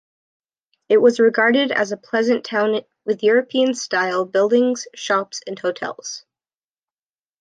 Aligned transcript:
It 0.89 0.97
was 0.97 1.19
regarded 1.19 1.71
as 1.71 1.91
a 1.91 1.95
pleasant 1.95 2.43
town 2.43 2.81
with 3.05 3.21
European 3.21 3.75
style 3.75 4.25
buildings, 4.25 4.87
shops, 4.95 5.41
and 5.45 5.59
hotels. 5.59 6.25